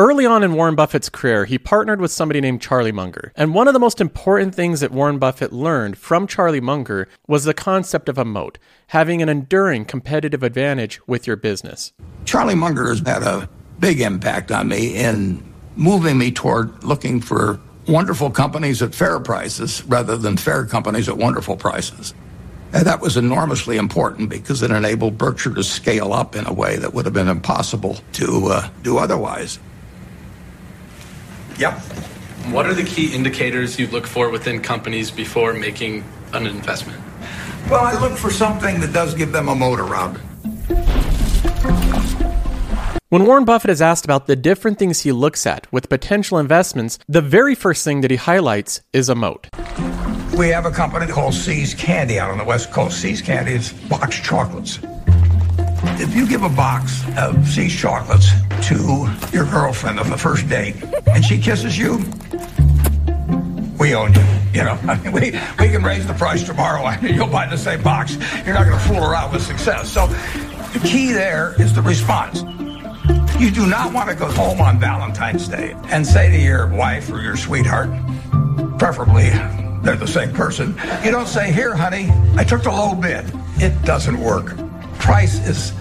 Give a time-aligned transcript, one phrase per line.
[0.00, 3.34] Early on in Warren Buffett's career, he partnered with somebody named Charlie Munger.
[3.36, 7.44] And one of the most important things that Warren Buffett learned from Charlie Munger was
[7.44, 11.92] the concept of a moat, having an enduring competitive advantage with your business.
[12.24, 13.46] Charlie Munger has had a
[13.78, 15.44] big impact on me in
[15.76, 21.18] moving me toward looking for wonderful companies at fair prices rather than fair companies at
[21.18, 22.14] wonderful prices.
[22.72, 26.76] And that was enormously important because it enabled Berkshire to scale up in a way
[26.76, 29.58] that would have been impossible to uh, do otherwise.
[31.60, 31.74] Yep.
[32.54, 36.98] What are the key indicators you look for within companies before making an investment?
[37.68, 40.22] Well, I look for something that does give them a moat around it.
[43.10, 46.98] When Warren Buffett is asked about the different things he looks at with potential investments,
[47.08, 49.48] the very first thing that he highlights is a moat.
[50.38, 53.02] We have a company called See's Candy out on the West Coast.
[53.02, 54.78] See's Candy is boxed chocolates.
[55.82, 58.30] If you give a box of See's chocolates
[58.68, 62.04] to your girlfriend on the first date and she kisses you,
[63.78, 64.24] we own you.
[64.52, 65.20] You know, I mean, we,
[65.58, 68.16] we can raise the price tomorrow and you'll buy the same box.
[68.44, 69.90] You're not going to fool around with success.
[69.90, 72.42] So the key there is the response.
[73.40, 77.10] You do not want to go home on Valentine's Day and say to your wife
[77.10, 77.88] or your sweetheart,
[78.78, 79.30] preferably
[79.82, 83.24] they're the same person, you don't say, Here, honey, I took the low bid.
[83.56, 84.54] It doesn't work.
[85.00, 85.72] Price is,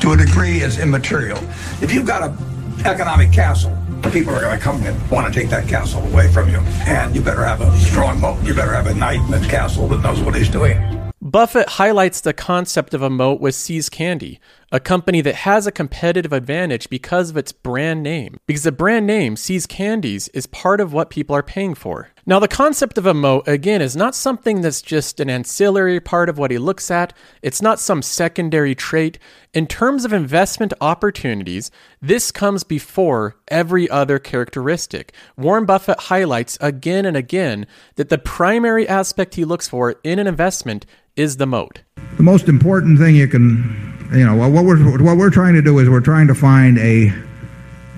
[0.00, 1.38] to a degree, is immaterial.
[1.80, 3.70] If you've got an economic castle,
[4.12, 6.58] people are going to come and want to take that castle away from you.
[6.86, 8.42] And you better have a strong moat.
[8.44, 10.76] You better have a knight in the castle that knows what he's doing.
[11.20, 14.40] Buffett highlights the concept of a moat with See's Candy,
[14.72, 18.38] a company that has a competitive advantage because of its brand name.
[18.46, 22.10] Because the brand name, See's Candies, is part of what people are paying for.
[22.28, 26.28] Now, the concept of a moat, again, is not something that's just an ancillary part
[26.28, 27.14] of what he looks at.
[27.40, 29.18] It's not some secondary trait.
[29.54, 31.70] In terms of investment opportunities,
[32.02, 35.14] this comes before every other characteristic.
[35.38, 40.26] Warren Buffett highlights again and again that the primary aspect he looks for in an
[40.26, 40.84] investment
[41.16, 41.80] is the moat.
[42.18, 45.78] The most important thing you can, you know, what we're, what we're trying to do
[45.78, 47.10] is we're trying to find a,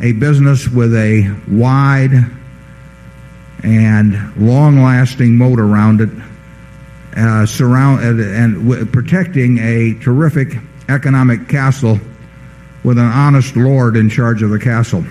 [0.01, 2.13] a business with a wide
[3.63, 6.11] and long-lasting moat around it,
[7.17, 10.57] uh, surround and, and protecting a terrific
[10.89, 11.99] economic castle
[12.83, 15.05] with an honest lord in charge of the castle.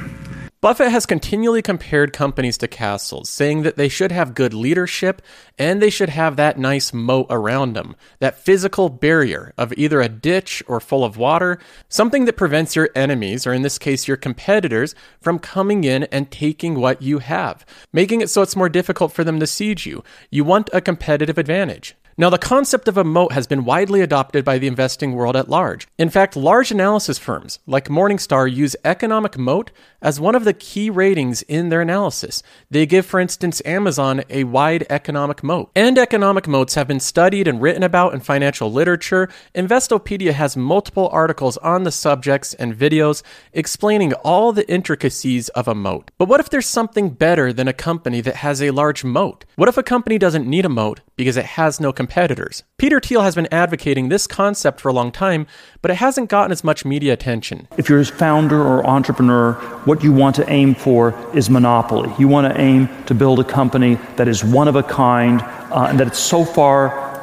[0.61, 5.21] Buffett has continually compared companies to castles, saying that they should have good leadership
[5.57, 10.09] and they should have that nice moat around them, that physical barrier of either a
[10.09, 14.17] ditch or full of water, something that prevents your enemies, or in this case your
[14.17, 19.13] competitors, from coming in and taking what you have, making it so it's more difficult
[19.13, 20.03] for them to siege you.
[20.29, 21.95] You want a competitive advantage.
[22.19, 25.47] Now, the concept of a moat has been widely adopted by the investing world at
[25.47, 25.87] large.
[25.97, 29.71] In fact, large analysis firms like Morningstar use economic moat
[30.01, 32.41] as one of the key ratings in their analysis.
[32.69, 35.71] They give, for instance, Amazon a wide economic moat.
[35.75, 39.29] And economic moats have been studied and written about in financial literature.
[39.55, 43.23] Investopedia has multiple articles on the subjects and videos
[43.53, 46.11] explaining all the intricacies of a moat.
[46.17, 49.45] But what if there's something better than a company that has a large moat?
[49.55, 52.63] What if a company doesn't need a moat because it has no competitors?
[52.77, 55.47] Peter Thiel has been advocating this concept for a long time,
[55.81, 57.67] but it hasn't gotten as much media attention.
[57.77, 59.53] If you're a founder or entrepreneur,
[59.89, 62.13] what you want to aim for is monopoly.
[62.19, 65.87] You want to aim to build a company that is one of a kind uh,
[65.89, 66.77] and that it's so far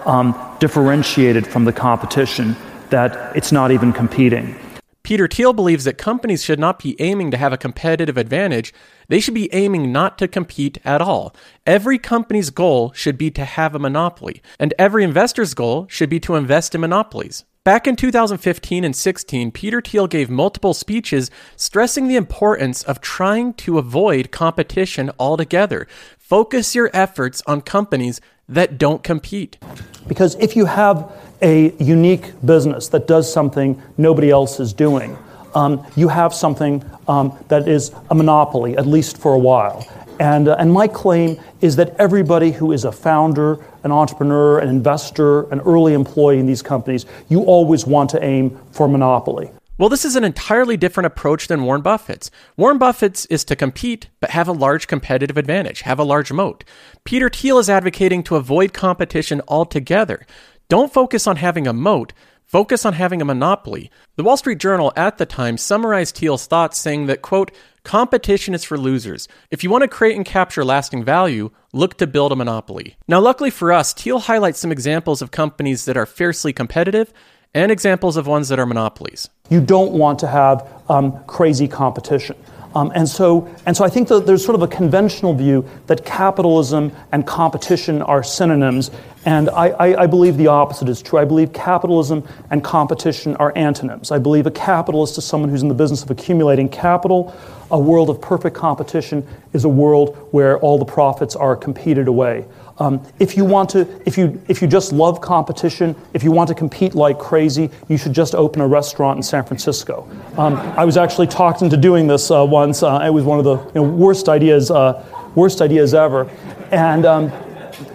[0.09, 2.57] um, differentiated from the competition
[2.91, 4.57] that it's not even competing.
[5.05, 8.75] Peter Thiel believes that companies should not be aiming to have a competitive advantage.
[9.07, 11.37] They should be aiming not to compete at all.
[11.69, 16.19] Every company's goal should be to have a monopoly, and every investor's goal should be
[16.19, 17.45] to invest in monopolies.
[17.67, 23.55] Back in 2015 and 16, Peter Thiel gave multiple speeches stressing the importance of trying
[23.55, 25.89] to avoid competition altogether.
[26.17, 29.59] Focus your efforts on companies that don't compete.
[30.07, 35.19] Because if you have a unique business that does something nobody else is doing,
[35.57, 39.85] um, you have something um, that is a monopoly, at least for a while.
[40.19, 44.69] And, uh, and my claim is that everybody who is a founder, an entrepreneur, an
[44.69, 49.51] investor, an early employee in these companies, you always want to aim for monopoly.
[49.79, 52.31] Well, this is an entirely different approach than Warren Buffett's.
[52.57, 56.65] Warren Buffett's is to compete, but have a large competitive advantage, have a large moat.
[57.05, 60.27] Peter Thiel is advocating to avoid competition altogether.
[60.71, 62.15] Don't focus on having a moat,
[62.47, 63.91] focus on having a monopoly.
[64.17, 67.53] The Wall Street Journal at the time summarized Thiel's thoughts saying that, quote,
[67.87, 69.29] competition is for losers.
[69.53, 72.97] If you want to create and capture lasting value, look to build a monopoly.
[73.07, 77.15] Now, luckily for us, Thiel highlights some examples of companies that are fiercely competitive
[77.55, 79.31] and examples of ones that are monopolies.
[79.51, 82.37] You don't want to have um, crazy competition.
[82.77, 86.05] Um, and, so, and so I think that there's sort of a conventional view that
[86.05, 88.91] capitalism and competition are synonyms,
[89.25, 91.19] and I, I, I, believe the opposite is true.
[91.19, 94.11] I believe capitalism and competition are antonyms.
[94.11, 97.35] I believe a capitalist is someone who's in the business of accumulating capital.
[97.71, 102.45] A world of perfect competition is a world where all the profits are competed away.
[102.79, 106.49] Um, if you want to, if you if you just love competition, if you want
[106.49, 110.07] to compete like crazy, you should just open a restaurant in San Francisco.
[110.37, 112.83] Um, I was actually talked into doing this uh, once.
[112.83, 115.03] Uh, it was one of the you know, worst ideas, uh,
[115.35, 116.31] worst ideas ever,
[116.71, 117.07] and.
[117.07, 117.33] Um,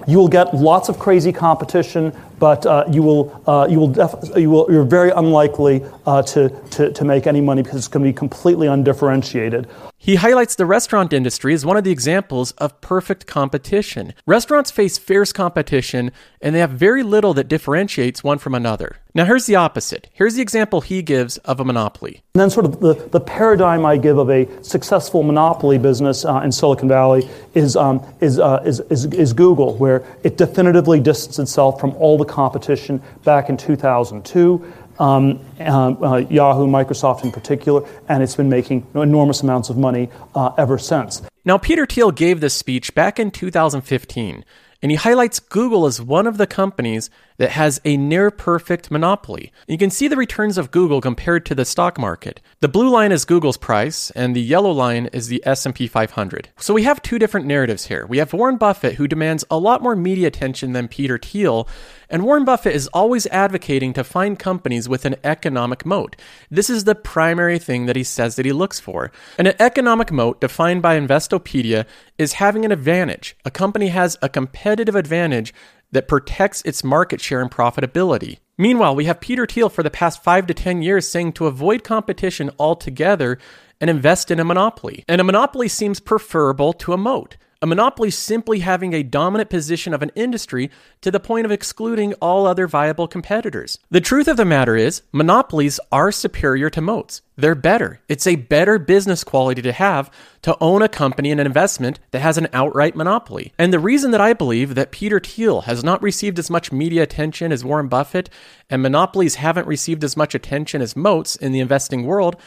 [0.08, 4.16] you will get lots of crazy competition, but uh, you will, uh, you will, def-
[4.36, 8.04] you will, you're very unlikely uh, to, to, to make any money because it's going
[8.04, 9.68] to be completely undifferentiated.
[10.04, 14.16] He highlights the restaurant industry as one of the examples of perfect competition.
[14.26, 16.12] Restaurants face fierce competition,
[16.42, 18.98] and they have very little that differentiates one from another.
[19.14, 20.10] Now, here's the opposite.
[20.12, 22.24] Here's the example he gives of a monopoly.
[22.34, 26.42] And then, sort of, the, the paradigm I give of a successful monopoly business uh,
[26.44, 31.38] in Silicon Valley is, um, is, uh, is, is, is Google, where it definitively distanced
[31.38, 37.86] itself from all the competition back in 2002 um, uh, uh, Yahoo, Microsoft in particular,
[38.08, 41.24] and it's been making enormous amounts of money uh, ever since.
[41.44, 44.46] Now, Peter Thiel gave this speech back in 2015,
[44.82, 47.10] and he highlights Google as one of the companies
[47.42, 49.52] that has a near perfect monopoly.
[49.68, 52.40] You can see the returns of Google compared to the stock market.
[52.60, 56.50] The blue line is Google's price and the yellow line is the S&P 500.
[56.58, 58.06] So we have two different narratives here.
[58.06, 61.68] We have Warren Buffett who demands a lot more media attention than Peter Thiel,
[62.12, 66.16] and Warren Buffett is always advocating to find companies with an economic moat.
[66.52, 69.12] This is the primary thing that he says that he looks for.
[69.40, 71.86] And an economic moat defined by Investopedia
[72.20, 73.36] is having an advantage.
[73.46, 75.54] A company has a competitive advantage
[75.92, 78.40] that protects its market share and profitability.
[78.58, 81.84] Meanwhile, we have Peter Thiel for the past five to 10 years saying to avoid
[81.84, 83.38] competition altogether
[83.80, 85.04] and invest in a monopoly.
[85.08, 87.38] And a monopoly seems preferable to a moat.
[87.64, 90.72] A monopoly simply having a dominant position of an industry
[91.02, 93.78] to the point of excluding all other viable competitors.
[93.92, 97.22] The truth of the matter is, monopolies are superior to moats.
[97.36, 98.02] They're better.
[98.08, 100.10] It's a better business quality to have
[100.42, 103.54] to own a company and an investment that has an outright monopoly.
[103.60, 107.04] And the reason that I believe that Peter Thiel has not received as much media
[107.04, 108.32] attention as Warren Buffett
[108.72, 112.38] and monopolies haven't received as much attention as moats in the investing world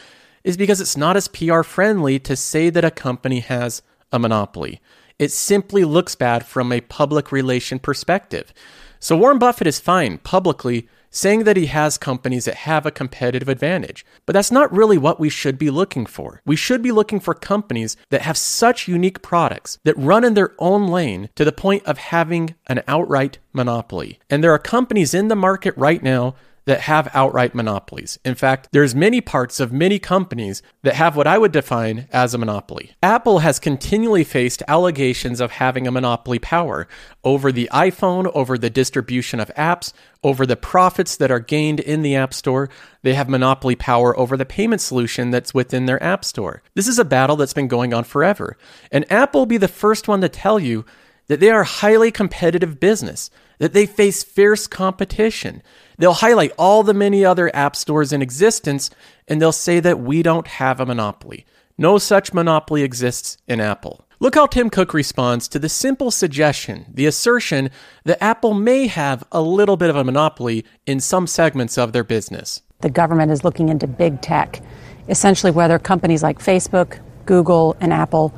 [0.43, 3.81] is because it's not as PR friendly to say that a company has
[4.11, 4.81] a monopoly.
[5.17, 8.53] It simply looks bad from a public relation perspective.
[8.99, 13.47] So Warren Buffett is fine publicly saying that he has companies that have a competitive
[13.47, 14.05] advantage.
[14.25, 16.41] But that's not really what we should be looking for.
[16.45, 20.53] We should be looking for companies that have such unique products that run in their
[20.59, 24.19] own lane to the point of having an outright monopoly.
[24.29, 26.35] And there are companies in the market right now
[26.65, 28.19] that have outright monopolies.
[28.25, 32.33] In fact, there's many parts of many companies that have what I would define as
[32.33, 32.91] a monopoly.
[33.01, 36.87] Apple has continually faced allegations of having a monopoly power
[37.23, 39.93] over the iPhone, over the distribution of apps,
[40.23, 42.69] over the profits that are gained in the App Store.
[43.03, 46.63] They have monopoly power over the payment solution that's within their App Store.
[46.73, 48.57] This is a battle that's been going on forever.
[48.91, 50.83] And Apple will be the first one to tell you
[51.27, 53.29] that they are highly competitive business,
[53.59, 55.61] that they face fierce competition.
[55.97, 58.89] They'll highlight all the many other app stores in existence
[59.27, 61.45] and they'll say that we don't have a monopoly.
[61.77, 64.05] No such monopoly exists in Apple.
[64.19, 67.69] Look how Tim Cook responds to the simple suggestion, the assertion
[68.05, 72.03] that Apple may have a little bit of a monopoly in some segments of their
[72.03, 72.61] business.
[72.79, 74.61] The government is looking into big tech,
[75.09, 78.33] essentially whether companies like Facebook, Google, and Apple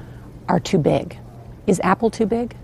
[0.50, 1.18] are too big.
[1.68, 2.56] Is Apple too big?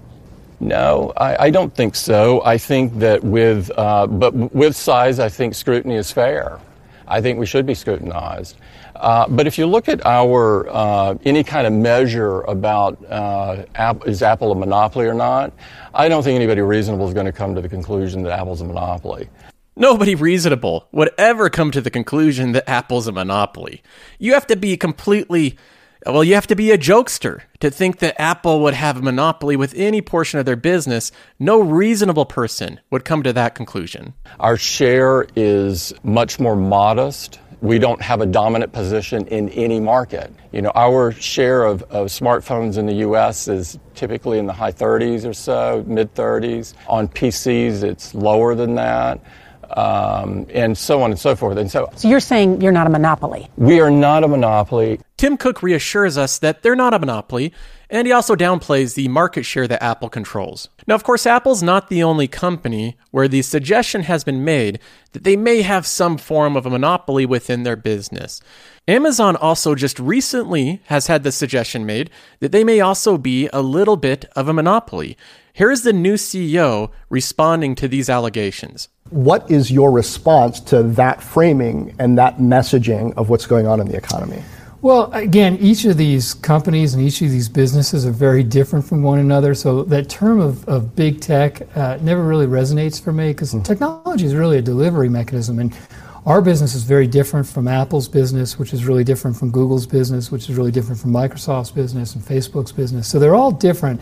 [0.63, 2.41] No, I, I, don't think so.
[2.45, 6.57] I think that with, uh, but with size, I think scrutiny is fair.
[7.05, 8.55] I think we should be scrutinized.
[8.95, 13.65] Uh, but if you look at our uh, any kind of measure about uh,
[14.05, 15.51] is Apple a monopoly or not,
[15.93, 18.65] I don't think anybody reasonable is going to come to the conclusion that Apple's a
[18.65, 19.27] monopoly.
[19.75, 23.83] Nobody reasonable would ever come to the conclusion that Apple's a monopoly.
[24.17, 25.57] You have to be completely
[26.05, 29.55] well, you have to be a jokester to think that Apple would have a monopoly
[29.55, 31.11] with any portion of their business.
[31.39, 34.13] No reasonable person would come to that conclusion.
[34.39, 40.33] Our share is much more modest we don't have a dominant position in any market.
[40.51, 43.47] You know, our share of, of smartphones in the U.S.
[43.47, 46.73] is typically in the high 30s or so, mid 30s.
[46.89, 49.21] On PCs, it's lower than that.
[49.75, 51.57] Um, and so on and so forth.
[51.57, 53.49] And so, so you're saying you're not a monopoly?
[53.57, 54.99] We are not a monopoly.
[55.17, 57.53] Tim Cook reassures us that they're not a monopoly,
[57.89, 60.69] and he also downplays the market share that Apple controls.
[60.85, 64.79] Now, of course, Apple's not the only company where the suggestion has been made
[65.13, 68.41] that they may have some form of a monopoly within their business.
[68.87, 73.61] Amazon also just recently has had the suggestion made that they may also be a
[73.61, 75.17] little bit of a monopoly.
[75.53, 78.89] Here is the new CEO responding to these allegations.
[79.13, 83.87] What is your response to that framing and that messaging of what's going on in
[83.87, 84.41] the economy?
[84.81, 89.03] Well, again, each of these companies and each of these businesses are very different from
[89.03, 89.53] one another.
[89.53, 93.63] So that term of, of big tech uh, never really resonates for me because mm.
[93.63, 95.59] technology is really a delivery mechanism.
[95.59, 95.77] And
[96.25, 100.31] our business is very different from Apple's business, which is really different from Google's business,
[100.31, 103.07] which is really different from Microsoft's business and Facebook's business.
[103.07, 104.01] So they're all different.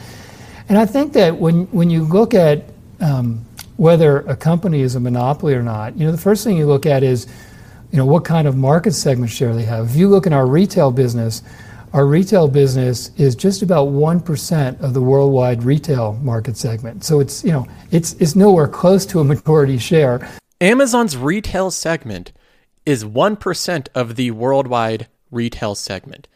[0.70, 2.64] And I think that when, when you look at
[3.02, 3.46] um,
[3.82, 6.86] whether a company is a monopoly or not, you know, the first thing you look
[6.86, 7.26] at is
[7.92, 9.90] you know, what kind of market segment share they have.
[9.90, 11.42] If you look in our retail business,
[11.92, 17.04] our retail business is just about 1% of the worldwide retail market segment.
[17.04, 20.30] So it's, you know, it's, it's nowhere close to a majority share.
[20.62, 22.32] Amazon's retail segment
[22.86, 26.28] is 1% of the worldwide retail segment.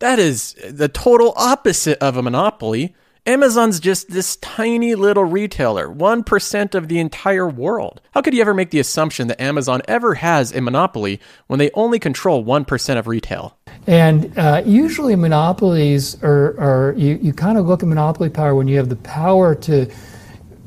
[0.00, 2.96] That is the total opposite of a monopoly.
[3.26, 8.00] Amazon's just this tiny little retailer, 1% of the entire world.
[8.12, 11.70] How could you ever make the assumption that Amazon ever has a monopoly when they
[11.74, 13.56] only control 1% of retail?
[13.86, 18.68] And uh, usually, monopolies are, are you, you kind of look at monopoly power when
[18.68, 19.90] you have the power to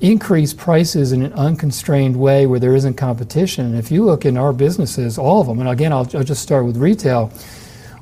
[0.01, 3.65] increase prices in an unconstrained way where there isn't competition.
[3.67, 6.41] And if you look in our businesses, all of them, and again, I'll, I'll just
[6.41, 7.31] start with retail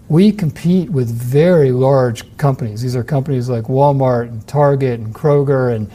[0.10, 2.82] we compete with very large companies.
[2.82, 5.90] These are companies like Walmart and Target and Kroger and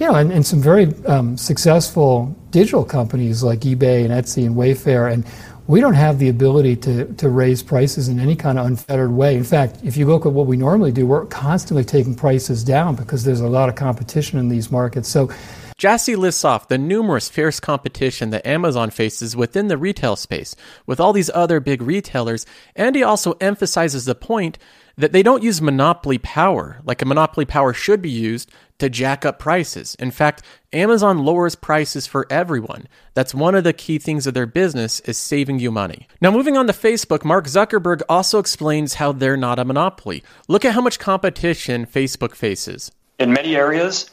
[0.00, 4.56] you know, and, and some very um, successful digital companies like eBay and Etsy and
[4.56, 5.12] Wayfair.
[5.12, 5.26] And
[5.66, 9.36] we don't have the ability to, to raise prices in any kind of unfettered way.
[9.36, 12.96] In fact, if you look at what we normally do, we're constantly taking prices down
[12.96, 15.06] because there's a lot of competition in these markets.
[15.06, 15.30] So
[15.80, 21.00] Jassy lists off the numerous fierce competition that Amazon faces within the retail space with
[21.00, 22.44] all these other big retailers,
[22.76, 24.58] and he also emphasizes the point
[24.98, 29.24] that they don't use monopoly power like a monopoly power should be used to jack
[29.24, 29.94] up prices.
[29.94, 32.86] In fact, Amazon lowers prices for everyone.
[33.14, 36.06] That's one of the key things of their business is saving you money.
[36.20, 40.22] Now moving on to Facebook, Mark Zuckerberg also explains how they're not a monopoly.
[40.46, 42.92] Look at how much competition Facebook faces.
[43.18, 44.10] In many areas,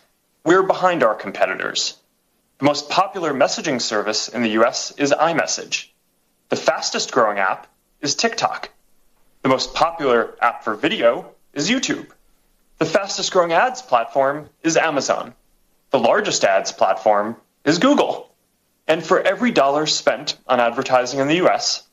[0.47, 1.97] we're behind our competitors.
[2.59, 5.89] The most popular messaging service in the US is iMessage.
[6.47, 7.67] The fastest growing app
[7.99, 8.69] is TikTok.
[9.41, 12.07] The most popular app for video is YouTube.
[12.77, 15.33] The fastest growing ads platform is Amazon.
[15.89, 17.35] The largest ads platform
[17.65, 18.33] is Google.
[18.87, 21.83] And for every dollar spent on advertising in the US,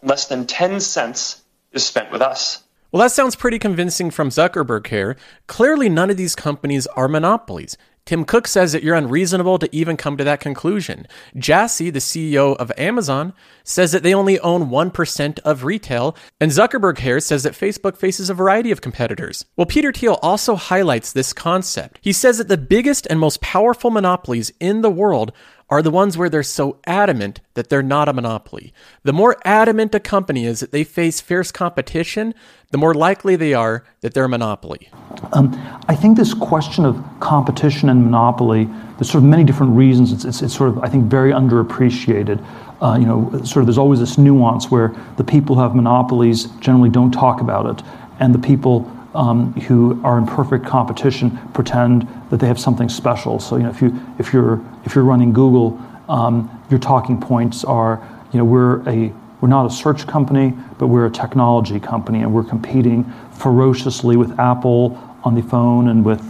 [0.00, 1.42] less than 10 cents
[1.72, 2.62] is spent with us.
[2.92, 5.16] Well, that sounds pretty convincing from Zuckerberg here.
[5.46, 7.76] Clearly, none of these companies are monopolies.
[8.04, 11.06] Tim Cook says that you're unreasonable to even come to that conclusion.
[11.36, 13.32] Jassy, the CEO of Amazon,
[13.62, 18.28] says that they only own 1% of retail, and Zuckerberg here says that Facebook faces
[18.28, 19.44] a variety of competitors.
[19.56, 22.00] Well, Peter Thiel also highlights this concept.
[22.00, 25.32] He says that the biggest and most powerful monopolies in the world
[25.70, 28.72] are the ones where they're so adamant that they're not a monopoly.
[29.04, 32.34] The more adamant a company is that they face fierce competition,
[32.72, 34.88] the more likely they are that they're a monopoly.
[35.32, 35.52] Um,
[35.88, 38.64] I think this question of competition and monopoly,
[38.96, 40.12] there's sort of many different reasons.
[40.12, 42.44] It's, it's, it's sort of, I think, very underappreciated.
[42.82, 46.46] Uh, you know, sort of there's always this nuance where the people who have monopolies
[46.60, 47.84] generally don't talk about it,
[48.18, 53.38] and the people um, who are in perfect competition pretend that they have something special.
[53.40, 57.64] So you know, if you if you're if you're running Google, um, your talking points
[57.64, 62.20] are you know we're a we're not a search company, but we're a technology company,
[62.20, 66.20] and we're competing ferociously with Apple on the phone and with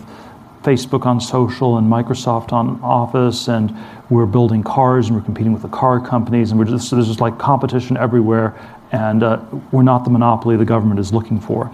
[0.62, 3.76] Facebook on social and Microsoft on Office, and
[4.10, 7.20] we're building cars and we're competing with the car companies, and we're just there's just
[7.20, 8.54] like competition everywhere,
[8.92, 9.40] and uh,
[9.72, 11.72] we're not the monopoly the government is looking for.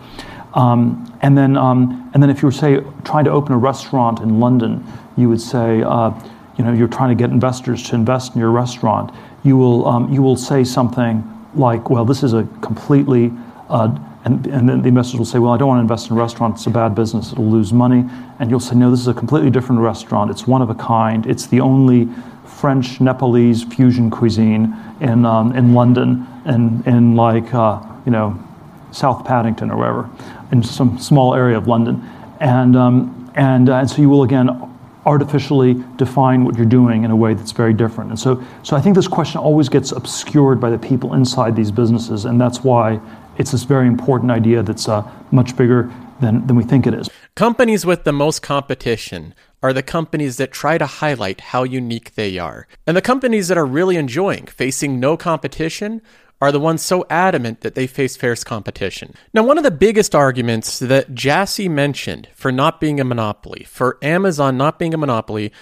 [0.56, 4.20] Um, and then, um, and then, if you were say trying to open a restaurant
[4.20, 4.84] in London,
[5.16, 6.10] you would say, uh,
[6.56, 9.14] you know, you're trying to get investors to invest in your restaurant.
[9.44, 11.22] You will, um, you will say something
[11.54, 13.32] like, well, this is a completely,
[13.68, 16.16] uh, and, and then the investors will say, well, I don't want to invest in
[16.16, 16.56] a restaurant.
[16.56, 17.32] It's a bad business.
[17.32, 18.04] It'll lose money.
[18.38, 20.30] And you'll say, no, this is a completely different restaurant.
[20.30, 21.26] It's one of a kind.
[21.26, 22.08] It's the only
[22.46, 28.42] French Nepalese fusion cuisine in, um, in London in, in like, uh, you know,
[28.92, 30.10] South Paddington or wherever,
[30.52, 32.02] in some small area of London.
[32.40, 34.48] And, um, and, uh, and so you will again
[35.06, 38.10] artificially define what you're doing in a way that's very different.
[38.10, 41.70] And so, so I think this question always gets obscured by the people inside these
[41.70, 43.00] businesses, and that's why
[43.38, 47.08] it's this very important idea that's uh, much bigger than, than we think it is.
[47.36, 52.38] Companies with the most competition are the companies that try to highlight how unique they
[52.38, 52.66] are.
[52.86, 56.02] And the companies that are really enjoying facing no competition
[56.40, 59.14] are the ones so adamant that they face fierce competition.
[59.32, 63.98] Now, one of the biggest arguments that Jassy mentioned for not being a monopoly, for
[64.02, 65.52] Amazon not being a monopoly,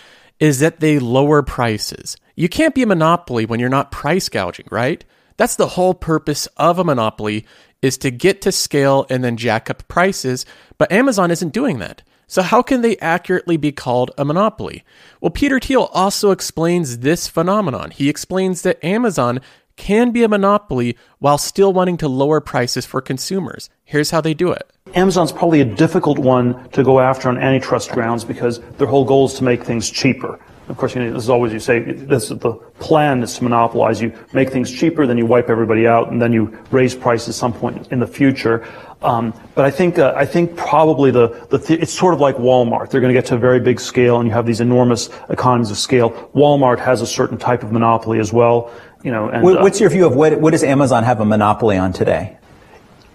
[0.40, 2.16] is that they lower prices.
[2.34, 5.04] You can't be a monopoly when you're not price gouging, right?
[5.36, 7.46] That's the whole purpose of a monopoly
[7.82, 10.46] is to get to scale and then jack up prices,
[10.78, 12.02] but Amazon isn't doing that.
[12.26, 14.82] So how can they accurately be called a monopoly?
[15.20, 17.90] Well, Peter Thiel also explains this phenomenon.
[17.90, 19.40] He explains that Amazon
[19.76, 23.70] can be a monopoly while still wanting to lower prices for consumers.
[23.84, 24.70] Here's how they do it.
[24.94, 29.26] Amazon's probably a difficult one to go after on antitrust grounds because their whole goal
[29.26, 30.38] is to make things cheaper.
[30.68, 34.00] Of course, you know, is always you say this is the plan is to monopolize.
[34.00, 37.34] You make things cheaper, then you wipe everybody out, and then you raise prices at
[37.34, 38.66] some point in the future.
[39.02, 42.36] Um, but I think uh, I think probably the, the th- it's sort of like
[42.36, 42.88] Walmart.
[42.88, 45.70] They're going to get to a very big scale, and you have these enormous economies
[45.70, 46.10] of scale.
[46.34, 48.72] Walmart has a certain type of monopoly as well.
[49.04, 51.92] You know, and, what's your view of what what does Amazon have a monopoly on
[51.92, 52.38] today?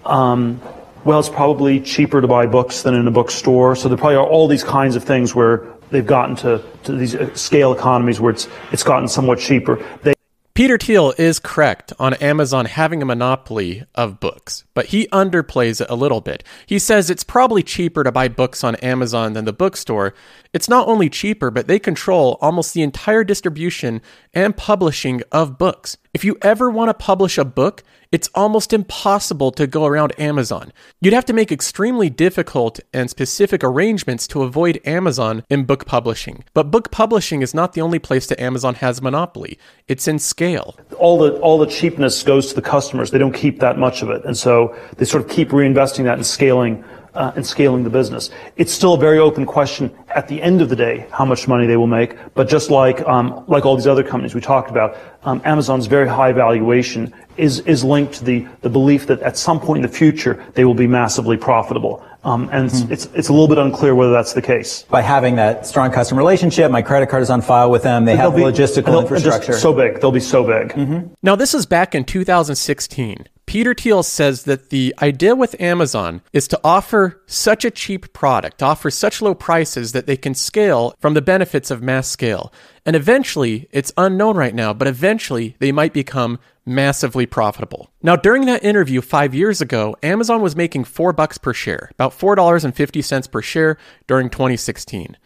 [0.05, 0.61] Um,
[1.03, 3.75] well, it's probably cheaper to buy books than in a bookstore.
[3.75, 7.15] So there probably are all these kinds of things where they've gotten to, to these
[7.15, 9.83] uh, scale economies where it's it's gotten somewhat cheaper.
[10.03, 10.13] They
[10.59, 15.87] Peter Thiel is correct on Amazon having a monopoly of books, but he underplays it
[15.89, 16.43] a little bit.
[16.65, 20.13] He says it's probably cheaper to buy books on Amazon than the bookstore.
[20.51, 24.01] It's not only cheaper, but they control almost the entire distribution
[24.33, 25.95] and publishing of books.
[26.11, 30.73] If you ever want to publish a book, it's almost impossible to go around Amazon.
[31.01, 36.43] You'd have to make extremely difficult and specific arrangements to avoid Amazon in book publishing.
[36.55, 39.59] But book publishing is not the only place that Amazon has monopoly.
[39.87, 40.75] It's in scale.
[40.97, 43.11] All the all the cheapness goes to the customers.
[43.11, 46.15] They don't keep that much of it, and so they sort of keep reinvesting that
[46.15, 48.29] and scaling uh, and scaling the business.
[48.57, 51.67] It's still a very open question at the end of the day how much money
[51.67, 52.15] they will make.
[52.33, 56.07] But just like um, like all these other companies we talked about, um, Amazon's very
[56.07, 59.97] high valuation is is linked to the the belief that at some point in the
[59.97, 62.05] future they will be massively profitable.
[62.23, 62.91] Um, and it's, mm-hmm.
[62.91, 64.83] it's, it's a little bit unclear whether that's the case.
[64.83, 68.05] By having that strong customer relationship, my credit card is on file with them.
[68.05, 69.53] They have be, logistical infrastructure.
[69.53, 70.69] So big, they'll be so big.
[70.73, 71.13] Mm-hmm.
[71.23, 73.27] Now this is back in 2016.
[73.49, 78.61] Peter Thiel says that the idea with Amazon is to offer such a cheap product,
[78.61, 82.53] offer such low prices that they can scale from the benefits of mass scale.
[82.85, 86.37] And eventually, it's unknown right now, but eventually they might become
[86.69, 87.91] massively profitable.
[88.01, 92.17] Now, during that interview 5 years ago, Amazon was making 4 bucks per share, about
[92.17, 93.77] $4.50 per share
[94.07, 95.17] during 2016.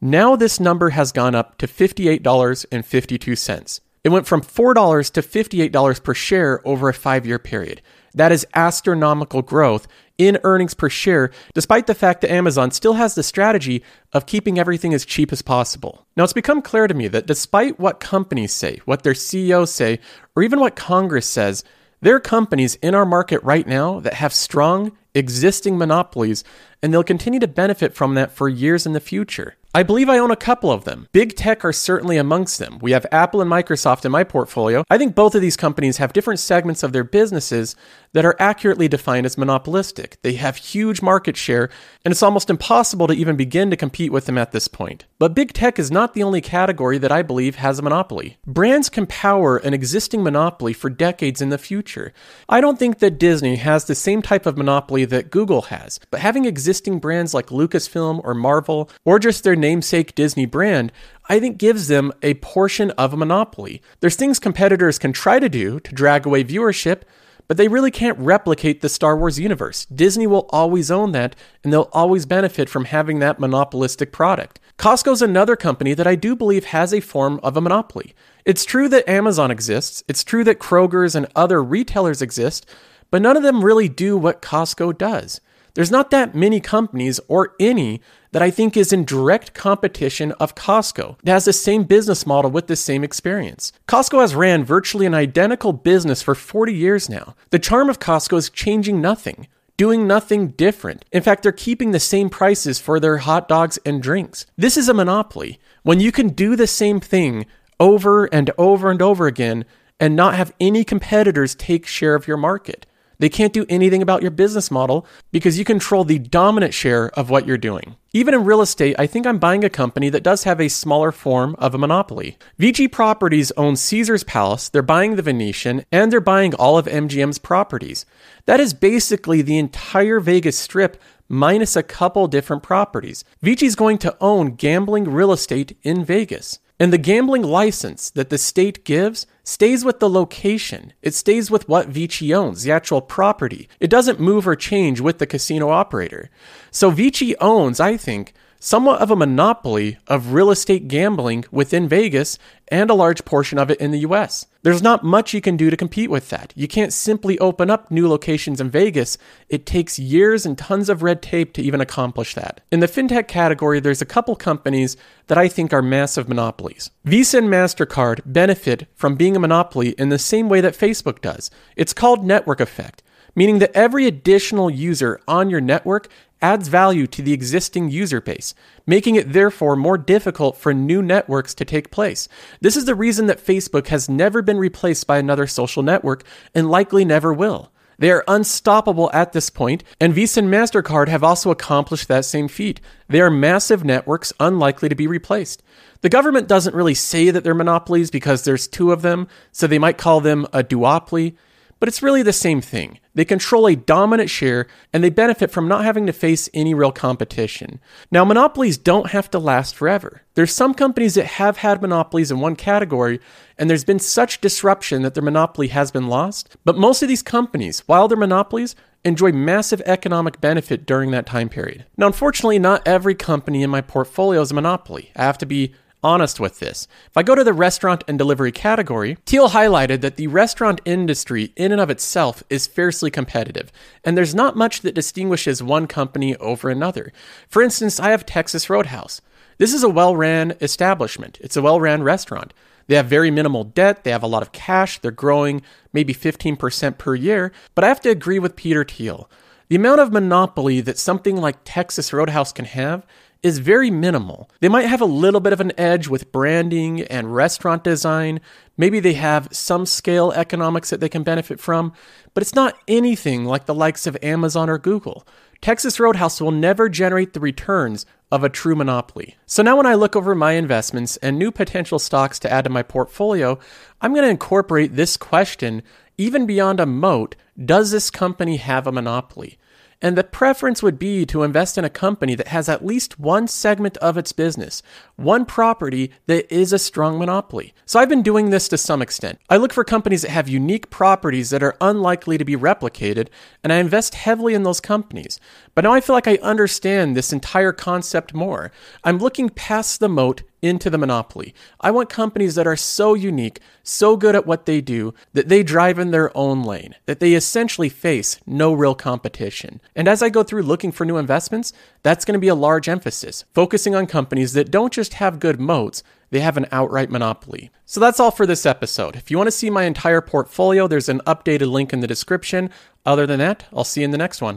[0.00, 3.80] Now this number has gone up to $58.52.
[4.04, 7.82] It went from $4 to $58 per share over a five year period.
[8.14, 13.14] That is astronomical growth in earnings per share, despite the fact that Amazon still has
[13.14, 16.04] the strategy of keeping everything as cheap as possible.
[16.16, 20.00] Now, it's become clear to me that despite what companies say, what their CEOs say,
[20.34, 21.64] or even what Congress says,
[22.00, 26.44] there are companies in our market right now that have strong existing monopolies,
[26.82, 29.56] and they'll continue to benefit from that for years in the future.
[29.74, 31.08] I believe I own a couple of them.
[31.12, 32.78] Big tech are certainly amongst them.
[32.80, 34.82] We have Apple and Microsoft in my portfolio.
[34.88, 37.76] I think both of these companies have different segments of their businesses
[38.14, 40.16] that are accurately defined as monopolistic.
[40.22, 41.68] They have huge market share,
[42.02, 45.04] and it's almost impossible to even begin to compete with them at this point.
[45.18, 48.38] But big tech is not the only category that I believe has a monopoly.
[48.46, 52.14] Brands can power an existing monopoly for decades in the future.
[52.48, 56.20] I don't think that Disney has the same type of monopoly that Google has, but
[56.20, 60.92] having existing brands like Lucasfilm or Marvel, or just their namesake Disney brand,
[61.28, 63.82] I think gives them a portion of a monopoly.
[64.00, 67.02] There's things competitors can try to do to drag away viewership,
[67.48, 69.86] but they really can't replicate the Star Wars universe.
[69.86, 74.60] Disney will always own that, and they'll always benefit from having that monopolistic product.
[74.78, 78.14] Costco's another company that I do believe has a form of a monopoly.
[78.44, 82.68] It's true that Amazon exists, it's true that Kroger's and other retailers exist,
[83.10, 85.40] but none of them really do what Costco does.
[85.74, 88.00] There's not that many companies, or any,
[88.32, 91.16] that I think is in direct competition of Costco.
[91.22, 93.72] It has the same business model with the same experience.
[93.86, 97.34] Costco has ran virtually an identical business for 40 years now.
[97.50, 101.04] The charm of Costco is changing nothing doing nothing different.
[101.12, 104.44] In fact, they're keeping the same prices for their hot dogs and drinks.
[104.56, 105.60] This is a monopoly.
[105.84, 107.46] When you can do the same thing
[107.80, 109.64] over and over and over again
[110.00, 112.86] and not have any competitors take share of your market.
[113.18, 117.30] They can't do anything about your business model because you control the dominant share of
[117.30, 117.96] what you're doing.
[118.12, 121.10] Even in real estate, I think I'm buying a company that does have a smaller
[121.10, 122.38] form of a monopoly.
[122.58, 127.38] VICI Properties owns Caesars Palace, they're buying the Venetian, and they're buying all of MGM's
[127.38, 128.06] properties.
[128.46, 133.24] That is basically the entire Vegas Strip minus a couple different properties.
[133.42, 136.60] VICI is going to own gambling real estate in Vegas.
[136.80, 140.92] And the gambling license that the state gives stays with the location.
[141.02, 143.68] It stays with what Vici owns, the actual property.
[143.80, 146.30] It doesn't move or change with the casino operator.
[146.70, 152.38] So Vici owns, I think, somewhat of a monopoly of real estate gambling within Vegas
[152.68, 154.46] and a large portion of it in the US.
[154.62, 156.52] There's not much you can do to compete with that.
[156.56, 159.16] You can't simply open up new locations in Vegas.
[159.48, 162.60] It takes years and tons of red tape to even accomplish that.
[162.70, 164.96] In the fintech category, there's a couple companies
[165.28, 166.90] that I think are massive monopolies.
[167.04, 171.50] Visa and MasterCard benefit from being a monopoly in the same way that Facebook does.
[171.76, 173.02] It's called network effect
[173.38, 176.08] meaning that every additional user on your network
[176.42, 178.52] adds value to the existing user base,
[178.84, 182.28] making it therefore more difficult for new networks to take place.
[182.60, 186.68] This is the reason that Facebook has never been replaced by another social network and
[186.68, 187.70] likely never will.
[187.96, 192.48] They are unstoppable at this point, and Visa and MasterCard have also accomplished that same
[192.48, 192.80] feat.
[193.08, 195.62] They are massive networks unlikely to be replaced.
[196.00, 199.78] The government doesn't really say that they're monopolies because there's two of them, so they
[199.78, 201.36] might call them a duopoly
[201.78, 202.98] but it's really the same thing.
[203.14, 206.92] They control a dominant share and they benefit from not having to face any real
[206.92, 207.80] competition.
[208.10, 210.22] Now, monopolies don't have to last forever.
[210.34, 213.20] There's some companies that have had monopolies in one category
[213.58, 216.56] and there's been such disruption that their monopoly has been lost.
[216.64, 221.48] But most of these companies, while they're monopolies, enjoy massive economic benefit during that time
[221.48, 221.86] period.
[221.96, 225.10] Now, unfortunately, not every company in my portfolio is a monopoly.
[225.16, 226.86] I have to be honest with this.
[227.06, 231.52] If I go to the restaurant and delivery category, Thiel highlighted that the restaurant industry
[231.56, 233.72] in and of itself is fiercely competitive,
[234.04, 237.12] and there's not much that distinguishes one company over another.
[237.48, 239.20] For instance, I have Texas Roadhouse.
[239.58, 242.54] This is a well ran establishment, it's a well ran restaurant.
[242.86, 246.96] They have very minimal debt, they have a lot of cash, they're growing maybe 15%
[246.96, 249.28] per year, but I have to agree with Peter Thiel.
[249.68, 253.06] The amount of monopoly that something like Texas Roadhouse can have
[253.42, 254.50] is very minimal.
[254.60, 258.40] They might have a little bit of an edge with branding and restaurant design.
[258.76, 261.92] Maybe they have some scale economics that they can benefit from,
[262.34, 265.26] but it's not anything like the likes of Amazon or Google.
[265.60, 269.36] Texas Roadhouse will never generate the returns of a true monopoly.
[269.46, 272.70] So now when I look over my investments and new potential stocks to add to
[272.70, 273.58] my portfolio,
[274.00, 275.82] I'm going to incorporate this question
[276.18, 279.58] even beyond a moat, does this company have a monopoly?
[280.00, 283.48] And the preference would be to invest in a company that has at least one
[283.48, 284.80] segment of its business,
[285.16, 287.74] one property that is a strong monopoly.
[287.84, 289.40] So I've been doing this to some extent.
[289.50, 293.26] I look for companies that have unique properties that are unlikely to be replicated,
[293.64, 295.40] and I invest heavily in those companies.
[295.74, 298.70] But now I feel like I understand this entire concept more.
[299.02, 301.54] I'm looking past the moat into the monopoly.
[301.80, 305.62] I want companies that are so unique, so good at what they do, that they
[305.62, 309.80] drive in their own lane, that they essentially face no real competition.
[309.94, 312.88] And as I go through looking for new investments, that's going to be a large
[312.88, 317.70] emphasis, focusing on companies that don't just have good moats, they have an outright monopoly.
[317.86, 319.16] So that's all for this episode.
[319.16, 322.70] If you want to see my entire portfolio, there's an updated link in the description.
[323.06, 324.56] Other than that, I'll see you in the next one.